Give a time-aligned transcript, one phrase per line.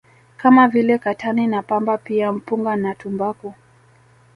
[0.37, 3.53] kama vile Katani na Pamba pia Mpunga na tumbaku